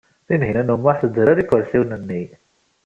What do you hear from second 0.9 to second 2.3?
tderrer ikersiyen-nni.